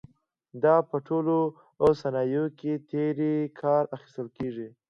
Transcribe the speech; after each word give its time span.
دا 0.63 0.75
په 0.89 0.97
ټولو 1.07 1.35
صنایعو 2.01 2.45
کې 2.59 2.73
ترې 2.89 3.35
کار 3.61 3.83
اخیستل 3.95 4.27
کېږي. 4.37 4.67